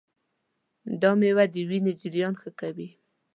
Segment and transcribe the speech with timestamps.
[1.01, 2.89] دا مېوه د وینې جریان ښه کوي.